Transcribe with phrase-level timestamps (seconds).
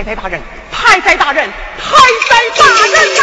[0.00, 0.40] 太宰大人，
[0.72, 1.46] 太宰大人，
[1.78, 1.92] 太
[2.26, 3.20] 宰大人呐！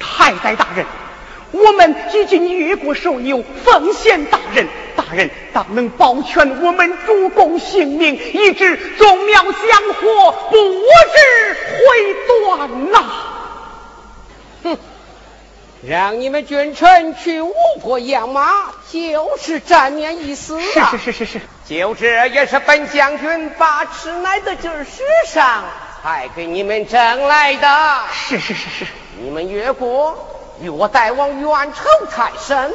[0.00, 0.86] 太宰大人，
[1.52, 4.66] 我们已经越过寿牛，奉献大人。
[5.52, 9.52] 当能保全我们主公性命，以致宗庙香
[9.94, 13.04] 火不至毁断呐！
[14.64, 14.78] 哼，
[15.82, 18.48] 让你们君臣去吴国养马，
[18.90, 20.90] 就是沾面一死啊！
[20.92, 25.64] 是是是是是，就这也是本将军把吃奶的这世上，
[26.02, 28.00] 才给你们争来的。
[28.12, 28.86] 是是是是，
[29.20, 30.34] 你们越国。
[30.60, 32.72] 与我大王冤仇太深，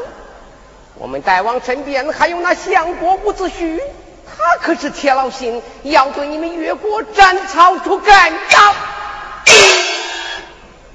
[0.96, 3.80] 我们大王身边还有那相国伍子胥，
[4.28, 8.58] 他可是铁了心要对你们越国斩草除根的。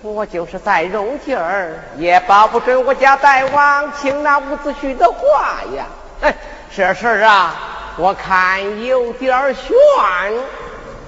[0.00, 5.86] 我就是再容劲儿，也保不准我家大王听那伍子胥的话呀。
[6.20, 6.34] 哎，
[6.74, 7.54] 这事儿啊，
[7.96, 9.74] 我看有点悬。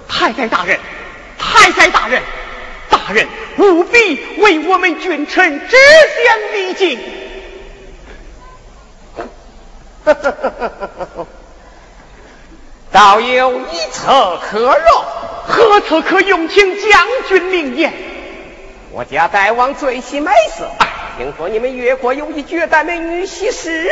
[0.08, 0.78] 太宰大人，
[1.38, 2.20] 太宰大人。
[2.90, 3.26] 大人
[3.58, 6.98] 务必为我们君臣指点迷津。
[12.92, 15.04] 倒有一策可若，
[15.46, 16.48] 何策可用？
[16.48, 17.92] 请将军明言。
[18.92, 20.68] 我家大王最喜美色，
[21.16, 23.88] 听说你们越国有一绝代美女西施，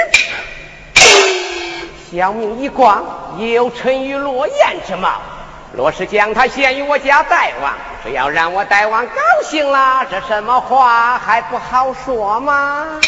[2.10, 4.56] 小命一光，也有沉鱼落雁
[4.86, 5.20] 之貌。
[5.72, 9.12] 若是将他献于我家大王，只要让我大王高
[9.44, 13.00] 兴了，这什么话还不好说吗？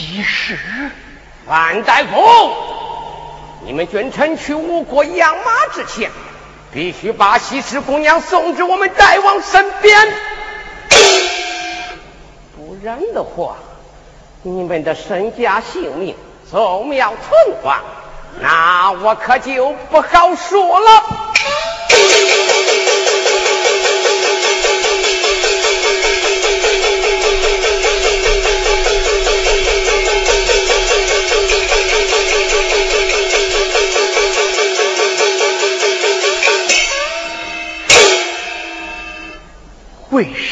[0.00, 0.58] 西施，
[1.46, 2.50] 范大夫，
[3.66, 6.10] 你们君臣去吴国养马之前，
[6.72, 10.00] 必须把西施姑娘送至我们大王身边，
[12.56, 13.56] 不然的话，
[14.42, 16.16] 你们的身家性命。
[16.50, 17.78] 宗庙存亡，
[18.40, 21.29] 那我可就不好说了。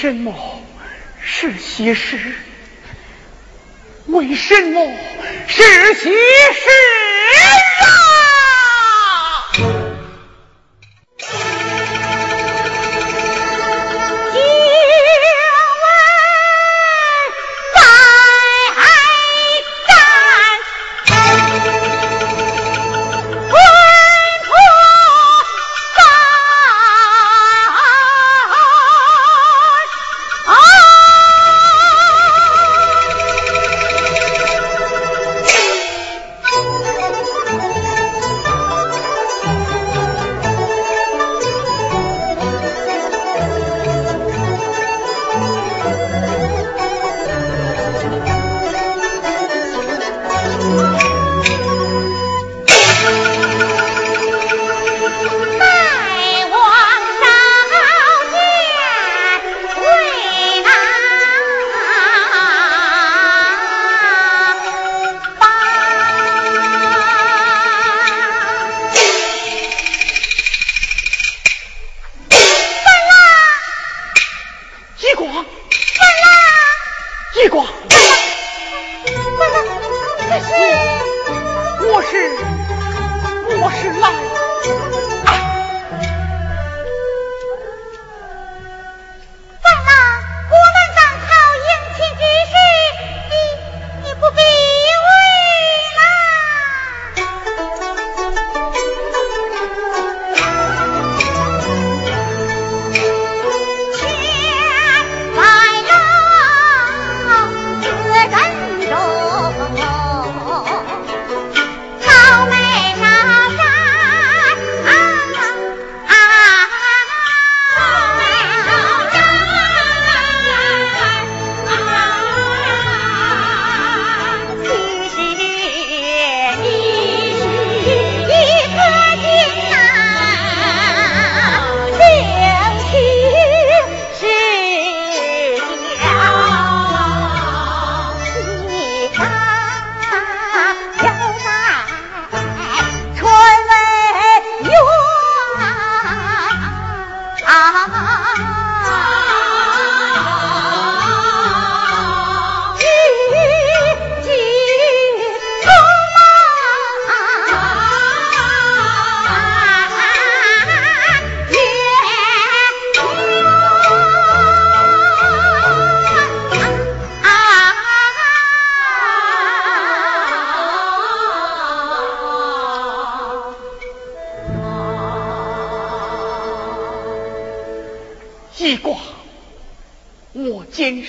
[0.00, 0.62] 什么
[1.20, 2.16] 是西施？
[4.06, 4.96] 为什么
[5.48, 6.14] 是西施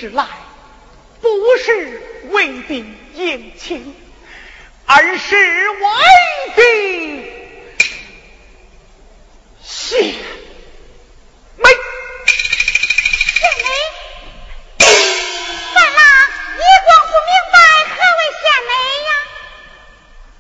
[0.02, 0.26] 日来，
[1.20, 1.28] 不
[1.58, 3.94] 是为的迎亲，
[4.86, 5.78] 而是为
[6.56, 6.62] 的
[9.62, 10.00] 献
[11.58, 11.70] 媚。
[13.36, 14.86] 献媚，
[15.74, 16.00] 三郎，
[16.56, 17.56] 你光不明白
[17.90, 18.72] 何为献媚
[19.04, 19.12] 呀？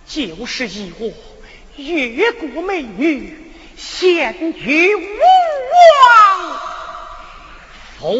[0.07, 1.03] 就是以我
[1.75, 5.19] 越国美女献于吴
[6.05, 6.59] 王。
[7.99, 8.13] 侯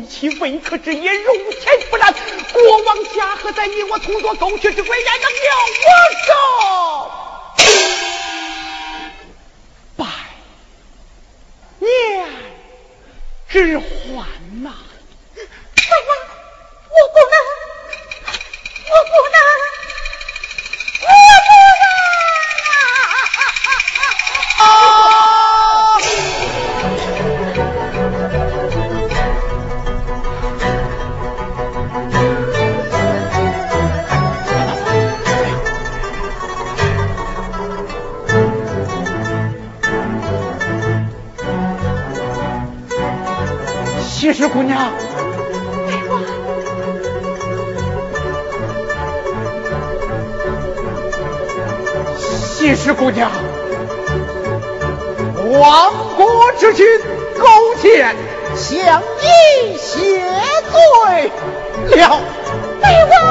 [0.00, 1.12] 后有回期，未可知也。
[1.14, 2.14] 如天不然，
[2.52, 5.36] 国王家何在你我同坐狗血之鬼，焉能了
[5.86, 5.88] 我
[6.26, 6.32] 手？
[11.80, 11.90] 娘，
[13.48, 13.84] 之欢
[14.62, 14.70] 呐！
[15.34, 16.10] 大王，
[16.90, 17.34] 我不能，
[44.40, 44.90] 西施姑娘，
[52.16, 53.30] 西施姑娘，
[55.60, 56.86] 亡国之君
[57.38, 58.16] 勾践
[58.56, 60.22] 向你谢
[60.72, 61.30] 罪
[62.00, 62.18] 了。
[62.80, 63.29] 大王，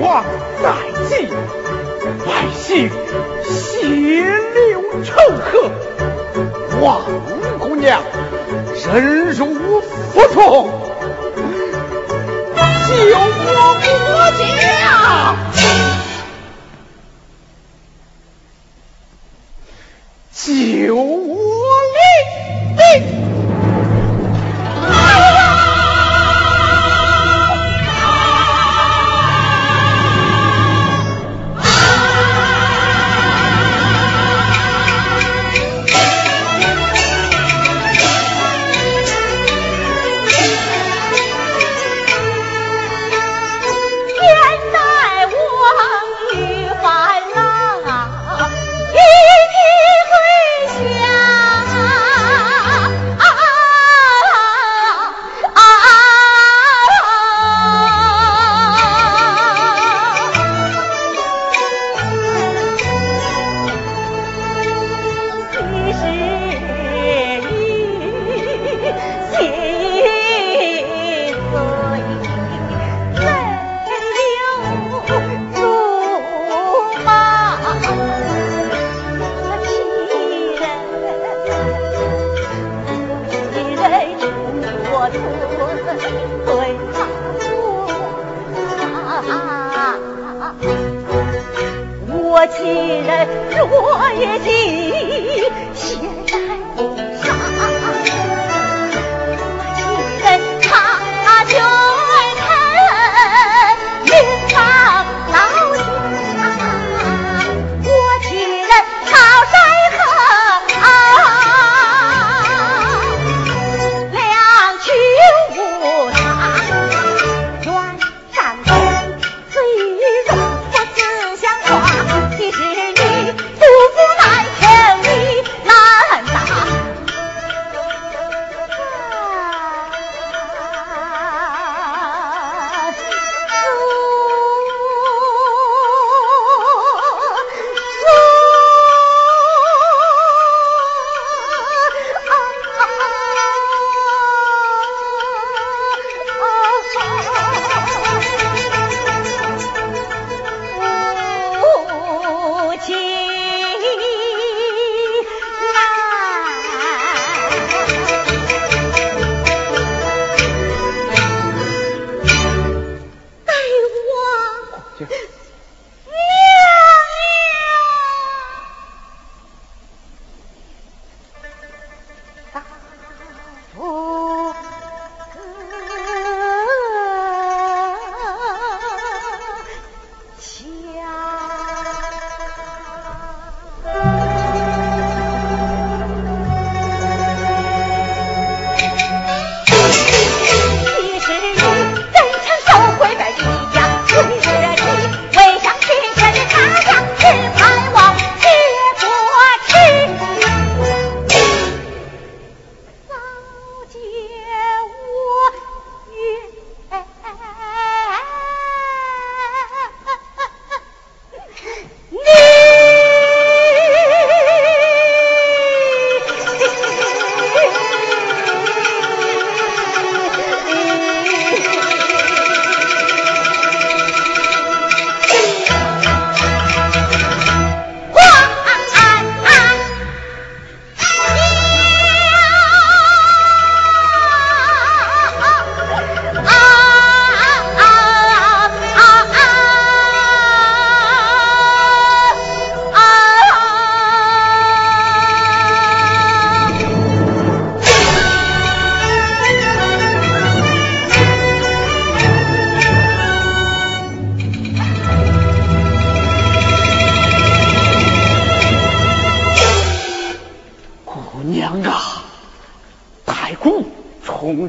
[0.00, 0.24] 王
[0.62, 0.68] 在
[1.08, 1.26] 即，
[2.24, 2.88] 百姓
[3.42, 3.86] 血
[4.54, 5.70] 流成河，
[6.80, 7.02] 王
[7.58, 8.00] 姑娘
[8.86, 9.80] 忍辱
[10.12, 10.47] 负重，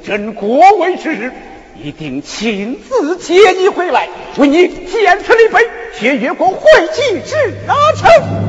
[0.10, 1.32] 等国危之时，
[1.84, 5.60] 一定亲自接你回来，为你建此立碑，
[6.00, 7.36] 贴越国会稽之
[7.96, 8.49] 成。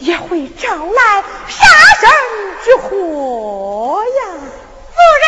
[0.00, 1.66] 也会招来杀
[2.00, 2.08] 身
[2.64, 4.22] 之祸呀！
[4.94, 5.26] 夫人，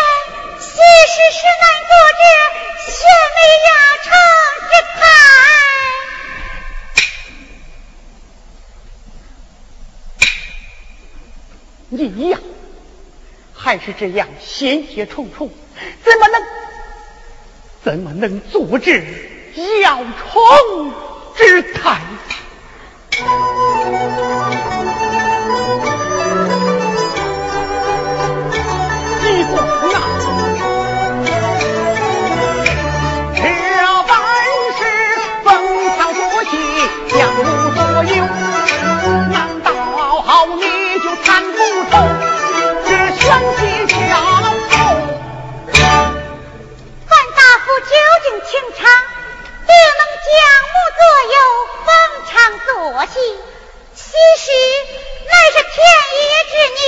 [0.58, 2.22] 其实是难做这
[2.90, 2.92] 血
[3.36, 3.68] 眉压
[4.04, 4.08] 城
[4.70, 5.02] 之态。
[11.88, 12.38] 你呀，
[13.52, 15.50] 还是这样险些重重。
[16.04, 16.42] 怎么能
[17.82, 19.02] 怎么能阻止
[19.82, 20.92] 姚崇
[21.36, 22.00] 之态？
[54.10, 54.50] 其实
[55.24, 55.78] 乃是天
[56.18, 56.82] 爷之女，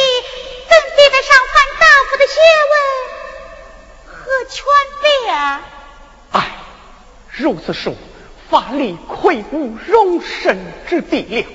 [0.68, 2.35] 怎比得上范大夫的学
[2.72, 2.74] 问
[4.04, 4.12] 和
[4.50, 4.64] 权
[5.02, 5.06] 柄？
[6.32, 6.37] 唉，
[7.30, 7.94] 如此说，
[8.50, 10.58] 法力愧无容身
[10.88, 11.46] 之地了。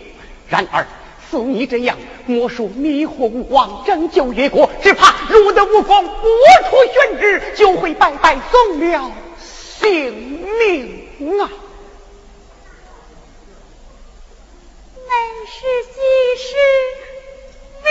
[0.48, 0.88] 然而，
[1.30, 6.24] 似你这样莫说迷惑吴王，拯救越国，只怕入得无功，不
[6.70, 10.14] 出宣旨，就会白白送了性
[10.60, 11.50] 命啊！
[15.10, 15.16] 本
[15.48, 16.02] 是几
[16.38, 16.50] 时，
[17.82, 17.90] 命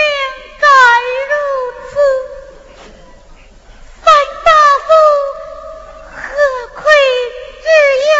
[0.61, 0.67] 该
[1.29, 1.33] 如
[1.89, 1.91] 此。
[4.03, 4.05] 范
[4.45, 4.49] 大
[4.85, 4.89] 夫
[6.13, 6.19] 何
[6.75, 6.83] 愧
[7.63, 7.65] 之
[8.05, 8.13] 有？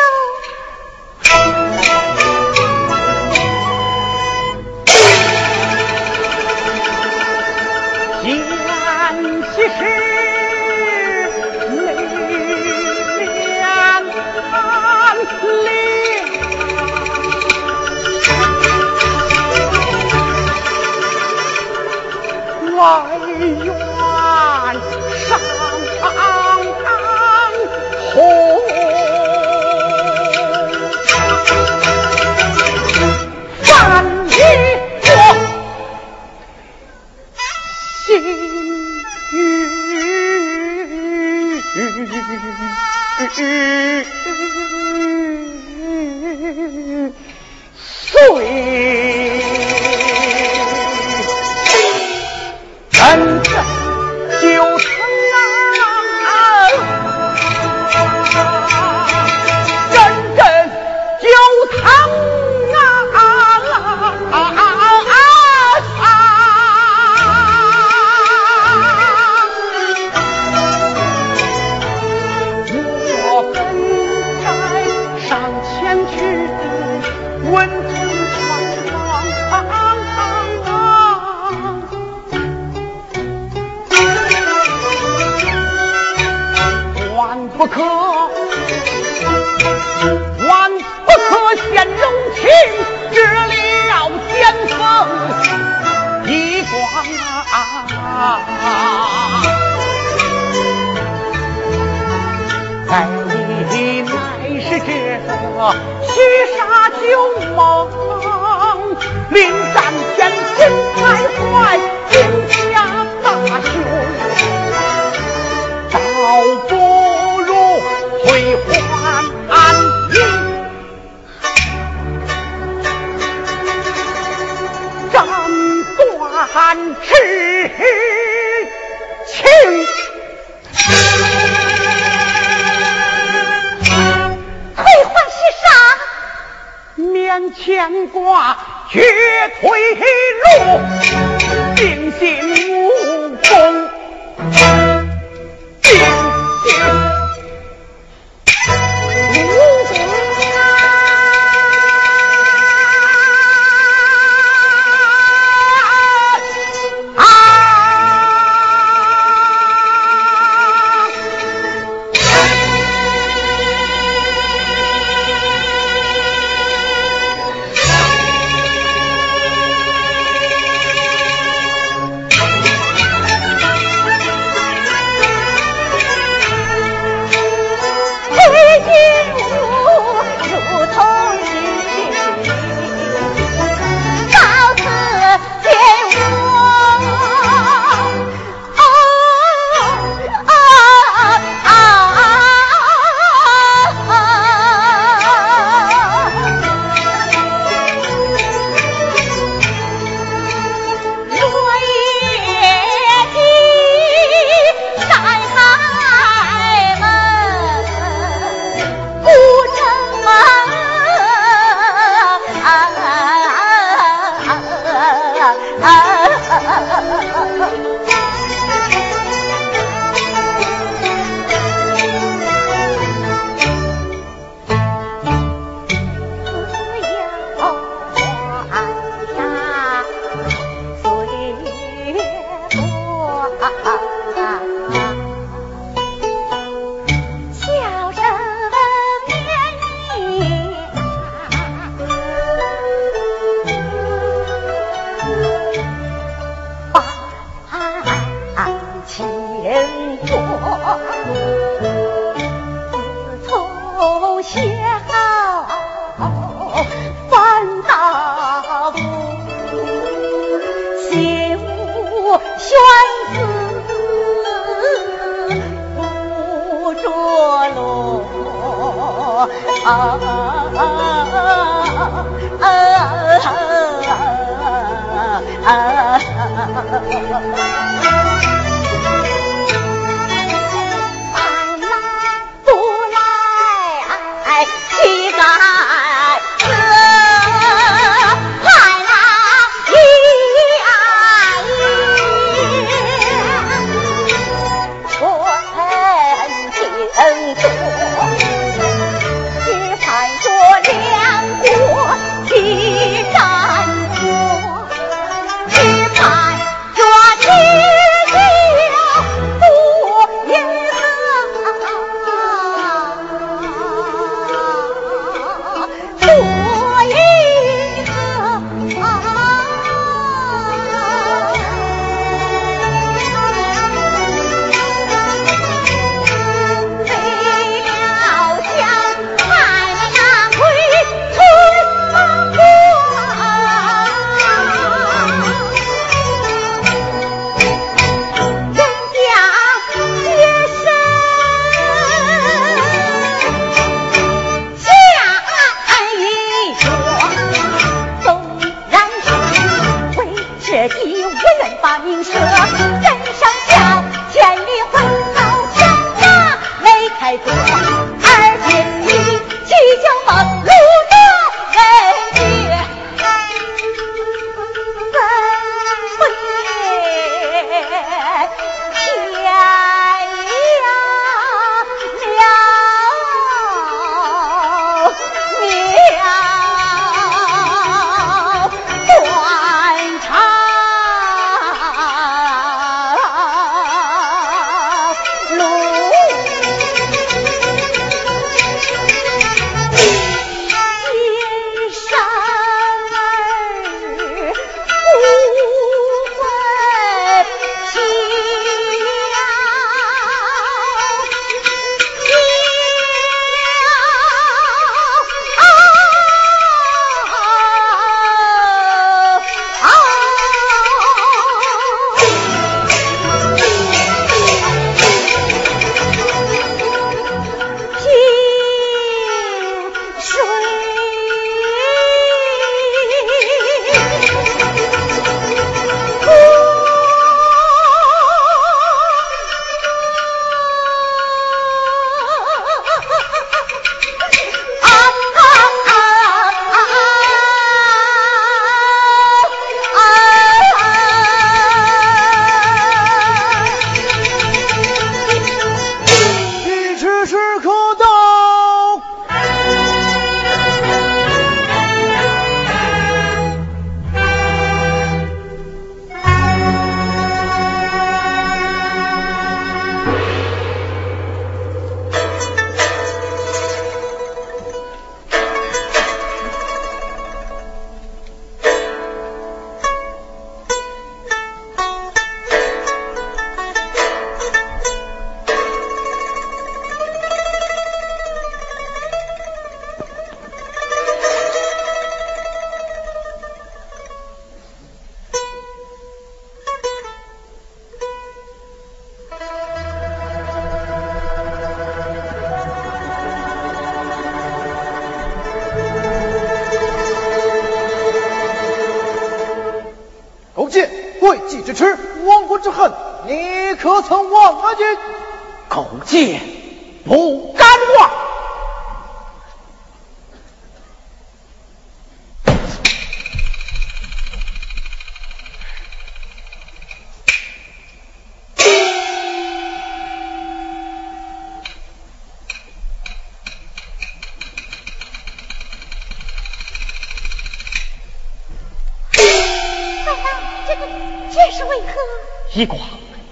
[532.57, 532.79] 西瓜，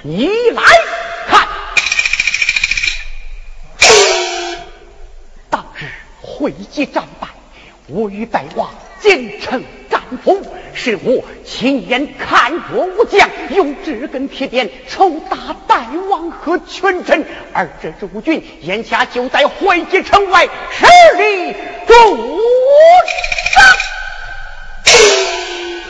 [0.03, 0.61] 你来
[1.27, 1.47] 看。
[5.49, 5.87] 当日
[6.21, 7.29] 会稽战败，
[7.87, 8.69] 我与大王
[9.01, 20.85] 进城战俘，是我亲眼看着武将用纸根铁鞭抽打大王和群臣，而这支吴军眼下就在会稽城外十
[21.17, 21.51] 里
[21.87, 21.93] 驻
[23.55, 23.61] 扎。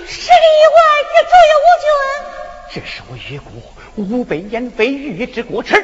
[0.08, 0.78] 十里外
[1.12, 2.35] 却只有吴军。
[2.76, 3.54] 这是我越国
[3.96, 5.82] 吾辈燕飞越之国耻，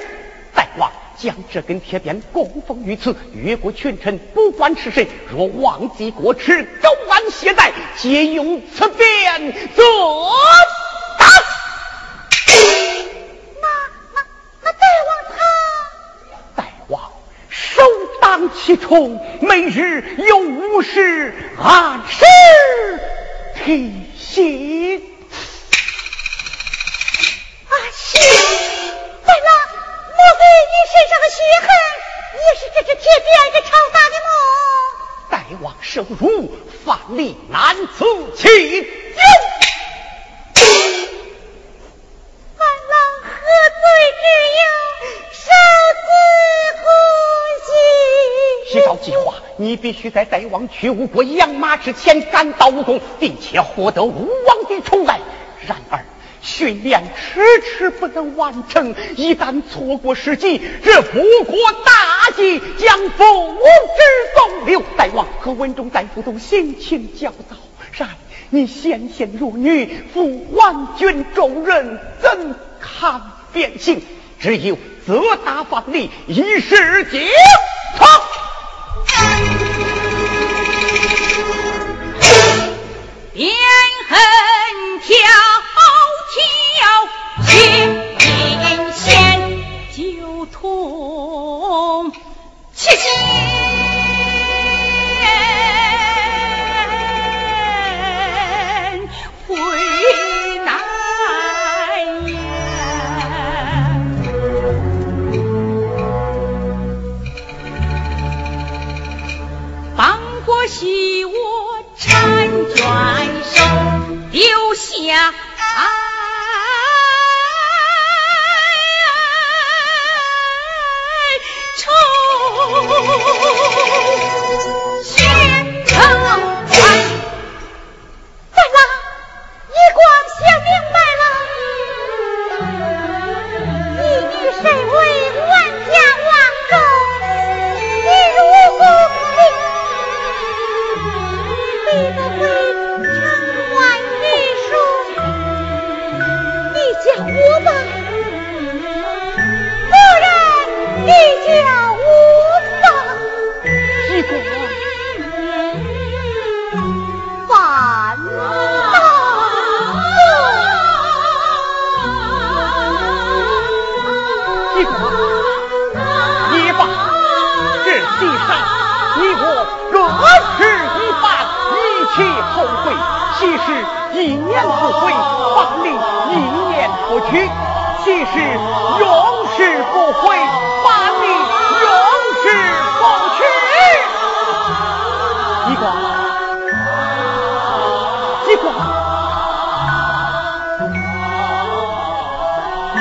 [0.54, 9.84] 大王将这根铁鞭供奉于此，越国群臣不管是谁，若忘记国耻，狗安懈怠，皆用此鞭责
[11.18, 11.26] 打。
[13.62, 13.68] 那
[14.14, 14.22] 那
[14.62, 15.10] 那大王
[16.58, 17.10] 他，大王
[17.48, 17.82] 首
[18.22, 22.26] 当其冲，每日有五十按时
[23.64, 25.11] 提醒。
[28.22, 29.50] 再了，
[30.18, 31.68] 莫非你身上的血痕
[32.38, 33.56] 也是这只铁鞭的
[34.22, 34.30] 吗？
[35.30, 36.56] 大王受辱，
[36.86, 38.06] 范蠡难辞
[38.36, 38.88] 其咎。
[42.58, 43.30] 范郎何
[43.80, 43.84] 罪
[44.20, 44.24] 之
[44.58, 44.62] 有？
[45.32, 45.40] 受
[46.02, 46.06] 此
[46.82, 46.84] 苦
[47.66, 47.70] 刑。
[48.74, 55.20] 依照计划，你必须在大王去吴国养马之前赶到吴宫，并且获得吴王的宠爱。
[55.68, 56.06] 然而。
[56.42, 64.02] 训练迟迟不能完成，一旦错过时机，这复国大计将付之
[64.36, 64.84] 东流。
[64.98, 67.56] 大王和文中大夫都心情焦躁，
[67.92, 68.10] 然
[68.50, 73.22] 你纤纤弱女，负万军重任，怎堪
[73.54, 74.02] 变形？
[74.40, 77.28] 只有责打范蠡，以示结
[77.98, 78.06] 仇。
[83.34, 83.50] 鞭
[84.10, 84.20] 痕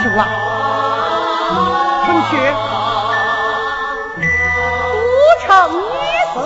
[0.03, 0.25] 休了。
[2.07, 2.33] 程雪，
[4.17, 4.21] 不
[5.43, 5.47] 成
[5.77, 5.85] 女
[6.33, 6.37] 色，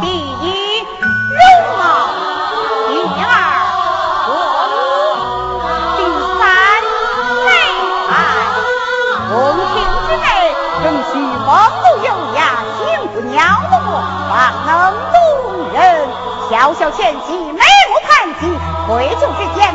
[0.00, 0.44] 第一
[0.80, 1.38] 容
[1.76, 1.82] 貌，
[2.88, 2.90] 第
[3.20, 3.30] 二
[4.26, 4.28] 国
[4.72, 4.74] 母，
[5.96, 5.98] 第
[6.38, 6.40] 三
[7.44, 7.48] 内
[8.08, 8.10] 涵。
[9.28, 9.34] 宫
[9.74, 9.76] 廷
[10.06, 10.26] 之内，
[10.82, 11.48] 正需风
[11.82, 12.38] 度优雅，
[12.78, 12.80] 幸
[13.12, 13.34] 福鸟
[13.70, 13.88] 的过，
[14.30, 14.34] 方
[14.66, 14.70] 能
[15.12, 15.14] 动
[15.74, 15.76] 人。
[16.48, 18.08] 小小倩姬，眉目盼
[18.40, 18.42] 极，
[18.88, 18.90] 回
[19.20, 19.74] 旧之间。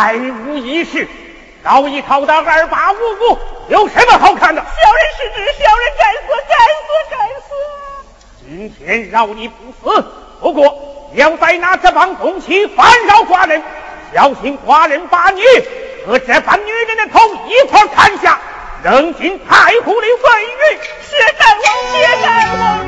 [0.00, 1.06] 再无一事，
[1.62, 3.38] 早已逃到二八五五，
[3.68, 4.62] 有什么好看的？
[4.62, 7.48] 小人失职，小人该死，该死，该死！
[8.48, 10.02] 今天饶你不死，
[10.40, 10.74] 不过
[11.12, 13.62] 要再拿这帮东西烦扰寡人，
[14.14, 15.42] 小心寡人把你
[16.06, 18.38] 和这帮女人的头一块砍下，
[18.82, 20.80] 扔进太湖里喂鱼。
[21.02, 22.79] 谢大王，谢大王。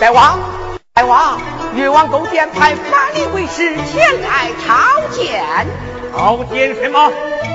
[0.00, 0.38] 大王，
[0.92, 1.40] 大王，
[1.76, 5.42] 越王勾践派范蠡为师前来朝见。
[6.12, 7.10] 朝见什么？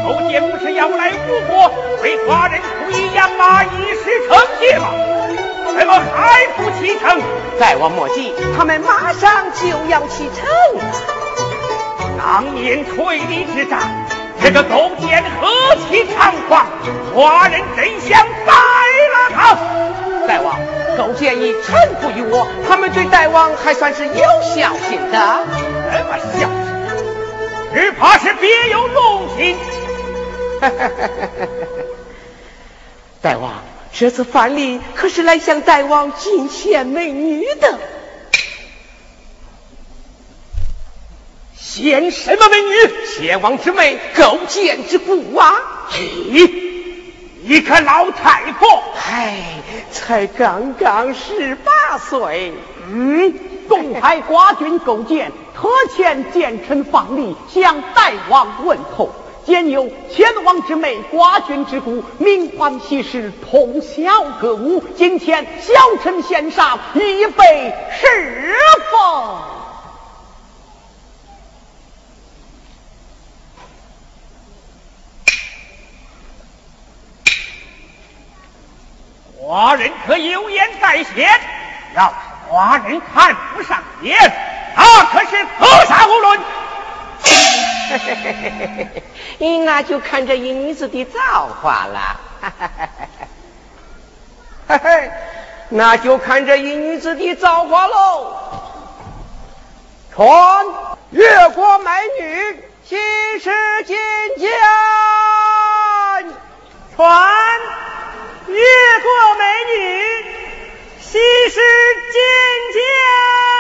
[0.08, 1.72] 勾践不是要来吴国
[2.02, 4.88] 为寡人出一养马一时成节吗？
[5.78, 7.22] 怎么还不启程？
[7.60, 10.48] 大王莫急，他们马上就要启程。
[12.18, 13.80] 当年垂李之战，
[14.42, 16.66] 这个勾践何其猖狂，
[17.14, 19.58] 寡人真想宰了他。
[20.26, 20.58] 大王。
[21.00, 25.46] 勾践已臣服于我，他们对大王还算是有孝心的。
[25.94, 26.50] 什么孝心？
[27.74, 29.56] 只怕是别有用心。
[33.22, 37.80] 大王，这次范蠡可是来向大王进献美女的。
[41.58, 42.76] 献什么美女？
[43.06, 45.54] 献王之妹，勾践之故啊！
[45.90, 46.69] 嘿。
[47.50, 48.68] 一个老太婆，
[49.12, 49.56] 哎，
[49.92, 52.54] 才刚刚十八岁。
[52.92, 53.34] 嗯，
[53.68, 59.10] 东海寡君勾践特遣奸臣方礼向大王问候，
[59.48, 65.74] 兼有前王之妹寡君之故，名唤西施通宵歌舞，今天小
[66.04, 68.54] 臣献上，以备侍
[68.92, 69.59] 奉。
[79.50, 81.28] 寡人可有言在先，
[81.96, 82.14] 要是
[82.52, 84.16] 寡人看不上眼，
[84.76, 86.40] 那可是格杀无论。
[89.66, 92.20] 那就看这一女子的造化了。
[94.70, 95.12] 嘿嘿，
[95.70, 98.36] 那就看这一女子的造化喽。
[100.16, 100.64] 传
[101.10, 101.90] 越国美
[102.22, 102.96] 女，西
[103.40, 103.50] 施
[103.84, 103.96] 觐
[104.38, 104.48] 见。
[106.96, 107.28] 传。
[108.52, 109.44] 越过美
[109.74, 109.78] 女，
[111.00, 111.18] 西
[111.50, 111.60] 施
[112.12, 112.22] 尖
[112.74, 113.59] 叫。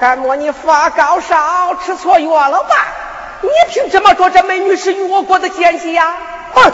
[0.00, 2.88] 敢莫你发高烧，吃错药了吧？
[3.42, 6.16] 你凭什么说这美女是越国的奸细呀？
[6.54, 6.72] 哼！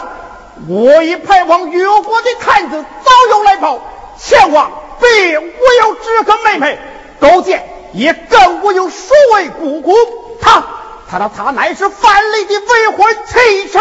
[0.69, 3.81] 我已派往越国的探子早有来报，
[4.17, 5.51] 前往并无
[5.81, 6.79] 有这个妹妹，
[7.19, 9.93] 勾践也更无有数位姑姑。
[10.41, 10.63] 他，
[11.11, 13.79] 他他他乃是范蠡的未婚妻子。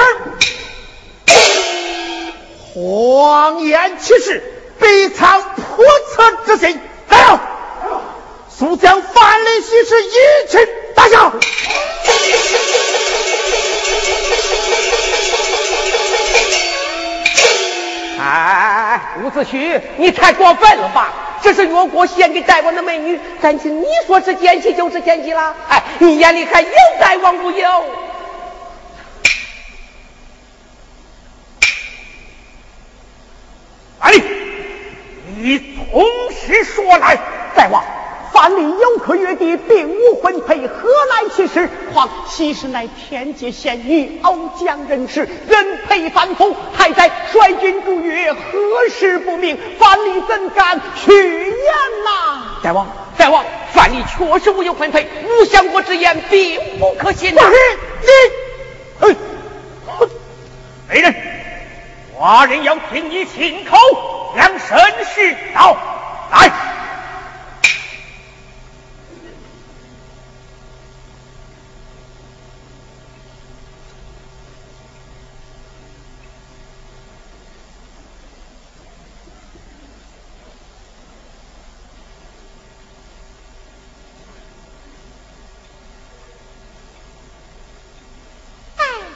[2.75, 4.43] 谎言其实，
[4.81, 5.47] 必藏叵
[6.15, 6.81] 测之心。
[7.09, 7.39] 来人，
[8.59, 10.59] 速将范蠡西施一起
[10.95, 11.31] 打下。
[18.19, 21.13] 哎，伍子胥，你太过分了吧？
[21.43, 25.55] 这是越国献给大王的美女，敢情你说是奸细就是奸细了？
[25.69, 27.85] 哎，你眼里还有大王不有？
[33.99, 34.13] 哎，
[35.37, 36.03] 你从
[36.33, 37.19] 实说来。
[37.55, 37.83] 大王，
[38.37, 41.71] 范蠡有可约地，并无婚配，何来其事？
[41.95, 48.41] 况其实乃天界仙女，偶将人世，人配凡夫，还在率军逐越，何
[48.91, 49.59] 事不明？
[49.79, 51.55] 范蠡怎敢去言
[52.05, 52.61] 呐？
[52.63, 57.41] 大王，大王，范蠡确实无有婚配，吴相国之言并不可信呐。
[59.01, 59.17] 你，哎，
[60.91, 61.15] 美人，
[62.19, 63.79] 寡人要听你亲口
[64.37, 65.75] 将身世道
[66.31, 66.53] 来。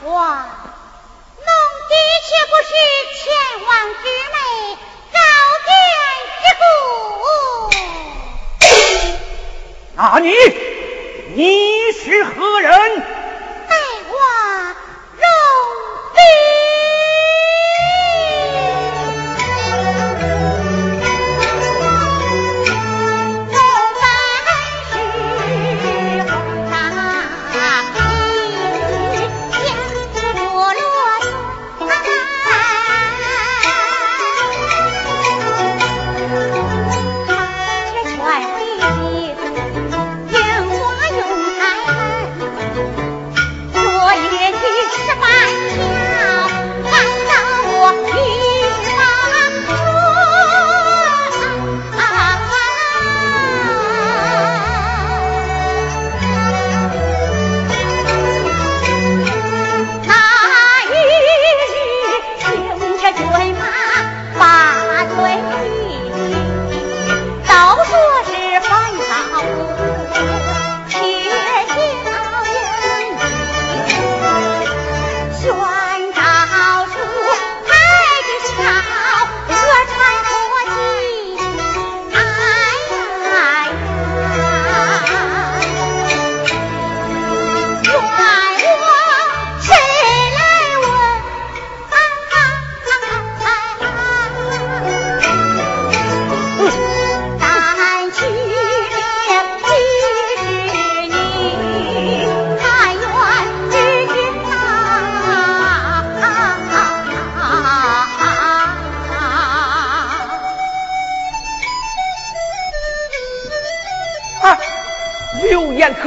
[0.11, 0.27] 我弄
[1.87, 1.93] 的
[2.27, 2.69] 却不是
[3.15, 3.23] 前
[3.65, 4.35] 王之妹
[5.13, 5.17] 高
[5.65, 5.71] 殿
[6.41, 6.63] 之故。
[9.95, 10.27] 那你，
[11.35, 11.39] 你
[11.93, 13.20] 是何人？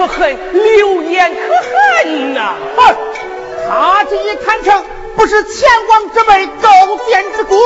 [0.06, 1.54] 可恨，流言可
[2.04, 2.94] 恨呐、哼！
[3.66, 4.84] 他这一坦诚，
[5.16, 7.56] 不是前王之辈勾践之骨，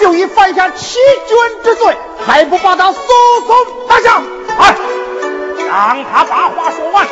[0.00, 0.96] 就已犯下欺
[1.28, 1.94] 君之罪，
[2.26, 4.22] 还不把他速速拿下？
[4.58, 4.74] 哎，
[5.68, 7.06] 让他把话说完。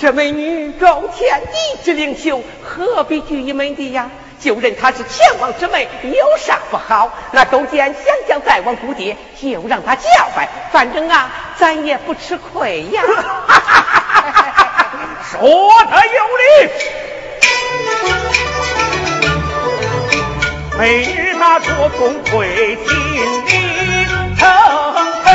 [0.00, 4.08] 这美女高天地之灵秀，何必拘一门的呀？
[4.40, 7.12] 就认她是前王之妹，有啥不好？
[7.32, 11.28] 那勾践想将再王姑爹，就让他叫拜，反正啊，
[11.58, 13.02] 咱也不吃亏呀。
[15.30, 16.44] 说得有理。
[20.78, 23.18] 美女她做工会心里
[24.38, 24.48] 诚
[25.24, 25.28] 恳，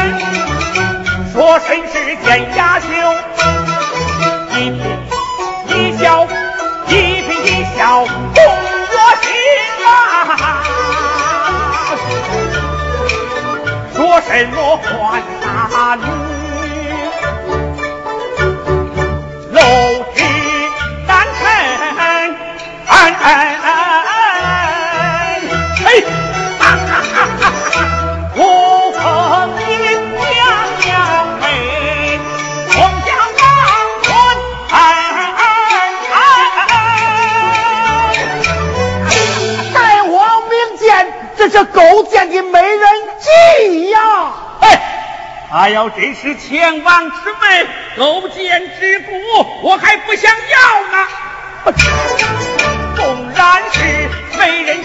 [1.31, 1.93] 说身世
[2.25, 2.87] 见雅秀。
[4.57, 4.73] 一颦
[5.67, 6.25] 一笑，
[6.87, 6.91] 一
[7.21, 8.39] 颦一笑动
[8.91, 9.27] 我心
[9.85, 9.87] 啊！
[13.93, 14.87] 说什么换
[15.41, 15.45] 大
[41.55, 43.99] 这勾践的美人计呀！
[44.59, 47.65] 哎，他要真是前王之妹，
[47.97, 49.13] 勾践之骨，
[49.63, 51.07] 我还不想要呢。
[52.97, 53.79] 纵然是
[54.37, 54.83] 美人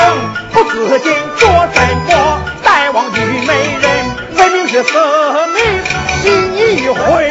[0.00, 0.16] 王
[0.52, 1.12] 何曾不自禁？
[1.36, 2.10] 做什么？
[2.62, 3.84] 大王与美人，
[4.34, 5.58] 分明是色迷
[6.22, 7.30] 心一回。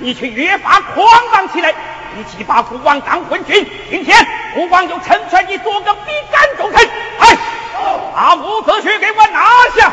[0.00, 1.74] 你却越发狂妄起来！
[2.16, 6.88] 你既把父王当昏君，今天父王就成全你做个比干重臣。
[7.18, 7.38] 哎，
[8.14, 9.44] 把伍子胥给我拿
[9.76, 9.92] 下！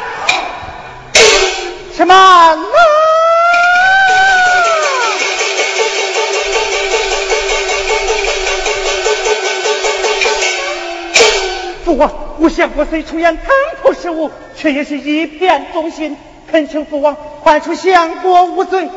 [1.94, 2.58] 什么？
[11.84, 13.46] 父王，我相国虽出言贪
[13.82, 16.18] 图失误，却也是一片忠心。
[16.50, 18.90] 恳请父王宽恕相国无罪。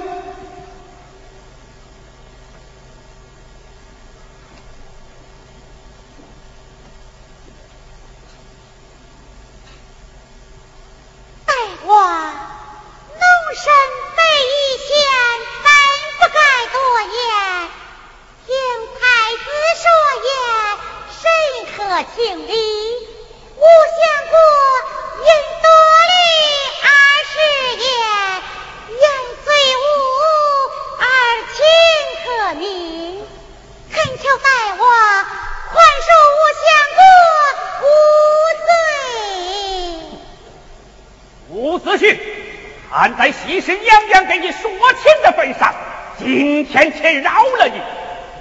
[42.93, 45.73] 看在西施娘娘给你说情的份上，
[46.19, 47.81] 今天且饶了你。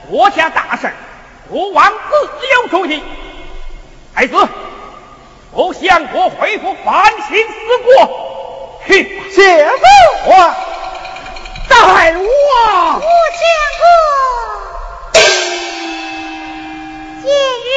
[0.10, 0.92] 国家大事，
[1.48, 1.94] 国王自
[2.56, 3.04] 有主意。
[4.16, 4.36] 太子，
[5.52, 10.56] 不相国恢复反省思过，去谢父王，
[11.70, 12.14] 大王。
[13.00, 13.06] 不
[13.38, 13.46] 相
[13.78, 15.22] 国，
[17.22, 17.70] 今日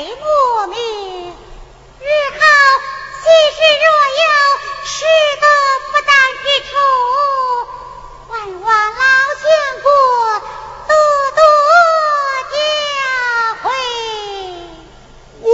[0.00, 0.78] 配我命。
[1.28, 2.40] 日后
[3.20, 3.84] 喜事若
[4.16, 4.24] 有
[4.82, 5.04] 失
[5.38, 5.44] 德
[5.92, 6.72] 不当之处，
[8.30, 8.32] 万
[8.62, 9.04] 望老
[9.36, 9.44] 相
[9.82, 9.86] 国
[10.88, 10.92] 多
[11.36, 11.38] 多
[12.50, 12.56] 教
[13.62, 13.68] 诲。
[15.42, 15.52] 我，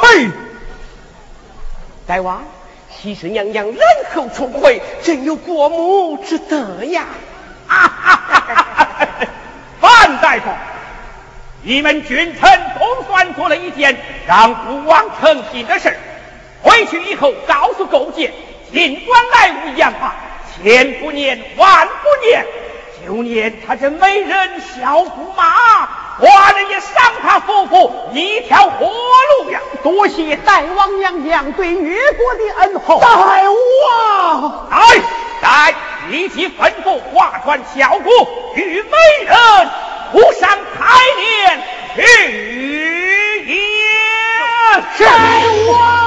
[0.00, 0.04] 嘿，
[2.04, 2.42] 大王，
[3.00, 3.78] 西施娘娘然
[4.12, 7.06] 后重回，真有过目之德呀！
[7.68, 9.28] 哈哈哈哈哈！
[9.80, 10.50] 范大夫，
[11.62, 13.96] 你们君臣总算做了一件
[14.26, 15.96] 让父王称心的事。
[16.62, 18.32] 回去以后告诉勾践，
[18.72, 20.14] 尽管来无恙吧，
[20.62, 22.46] 千不念万不念，
[23.06, 25.86] 就念他这美人小驸马，
[26.18, 29.60] 寡人也赏他夫妇一条活路呀！
[29.82, 33.00] 多谢大王娘娘对越国的恩厚。
[33.00, 35.02] 大王，来
[35.40, 35.74] 来，
[36.10, 38.10] 立即吩咐划船小姑
[38.54, 39.36] 与美人
[40.12, 41.58] 不上台面
[41.96, 43.54] 日也
[44.96, 45.99] 是。